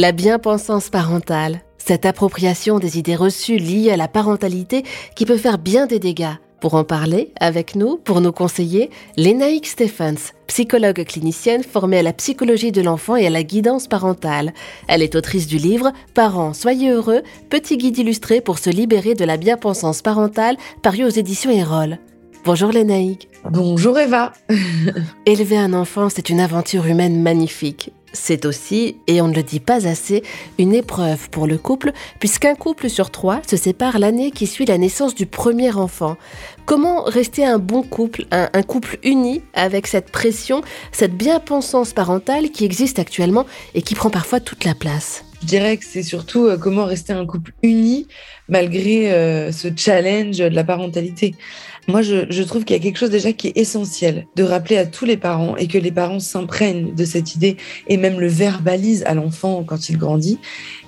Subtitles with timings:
[0.00, 4.82] La bien-pensance parentale, cette appropriation des idées reçues liées à la parentalité
[5.14, 6.38] qui peut faire bien des dégâts.
[6.58, 8.88] Pour en parler avec nous, pour nous conseiller,
[9.18, 14.54] Lénaïque Stephens, psychologue clinicienne formée à la psychologie de l'enfant et à la guidance parentale.
[14.88, 17.20] Elle est autrice du livre Parents, soyez heureux,
[17.50, 21.98] petit guide illustré pour se libérer de la bien-pensance parentale, paru aux éditions Erol.
[22.46, 23.28] Bonjour Lénaïque.
[23.50, 24.32] Bonjour Eva.
[25.26, 27.92] Élever un enfant, c'est une aventure humaine magnifique.
[28.12, 30.22] C'est aussi, et on ne le dit pas assez,
[30.58, 34.78] une épreuve pour le couple, puisqu'un couple sur trois se sépare l'année qui suit la
[34.78, 36.16] naissance du premier enfant.
[36.66, 40.62] Comment rester un bon couple, un, couple uni avec cette pression,
[40.92, 45.24] cette bien-pensance parentale qui existe actuellement et qui prend parfois toute la place?
[45.42, 48.06] Je dirais que c'est surtout euh, comment rester un couple uni
[48.48, 51.34] malgré euh, ce challenge de la parentalité.
[51.90, 54.86] Moi, je, trouve qu'il y a quelque chose déjà qui est essentiel de rappeler à
[54.86, 57.56] tous les parents et que les parents s'imprègnent de cette idée
[57.88, 60.38] et même le verbalisent à l'enfant quand il grandit.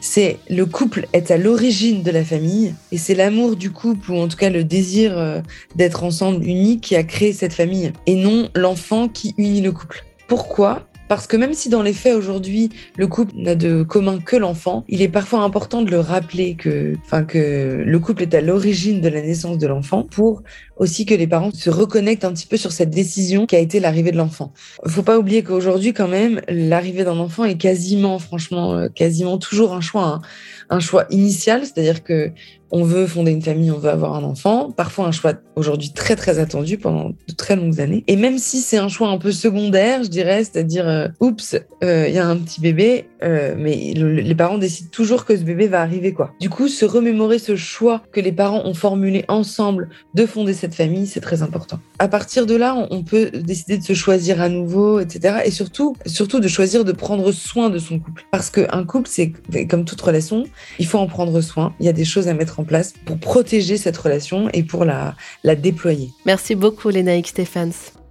[0.00, 4.16] C'est le couple est à l'origine de la famille et c'est l'amour du couple ou
[4.16, 5.40] en tout cas le désir euh,
[5.74, 10.04] d'être ensemble unis qui a créé cette famille et non l'enfant qui unit le couple.
[10.28, 14.34] Pourquoi parce que même si dans les faits aujourd'hui, le couple n'a de commun que
[14.34, 18.40] l'enfant, il est parfois important de le rappeler que, enfin, que le couple est à
[18.40, 20.42] l'origine de la naissance de l'enfant pour
[20.78, 23.78] aussi que les parents se reconnectent un petit peu sur cette décision qui a été
[23.78, 24.54] l'arrivée de l'enfant.
[24.86, 29.74] Faut pas oublier qu'aujourd'hui, quand même, l'arrivée d'un enfant est quasiment, franchement, euh, quasiment toujours
[29.74, 30.22] un choix, hein.
[30.70, 32.32] un choix initial, c'est-à-dire que
[32.72, 34.70] on veut fonder une famille, on veut avoir un enfant.
[34.70, 38.02] Parfois un choix aujourd'hui très très attendu pendant de très longues années.
[38.06, 42.06] Et même si c'est un choix un peu secondaire, je dirais, c'est-à-dire, euh, oups, euh,
[42.08, 45.68] il y a un petit bébé, euh, mais les parents décident toujours que ce bébé
[45.68, 46.34] va arriver quoi.
[46.40, 50.74] Du coup, se remémorer ce choix que les parents ont formulé ensemble de fonder cette
[50.74, 51.78] famille, c'est très important.
[51.98, 55.38] À partir de là, on, peut décider de se choisir à nouveau, etc.
[55.44, 59.32] Et surtout, surtout de choisir de prendre soin de son couple, parce qu'un couple, c'est
[59.68, 60.44] comme toute relation,
[60.78, 61.74] il faut en prendre soin.
[61.80, 64.84] Il y a des choses à mettre en place pour protéger cette relation et pour
[64.84, 65.14] la,
[65.44, 66.10] la déployer.
[66.26, 68.01] Merci beaucoup, Lénaïque Stéphans.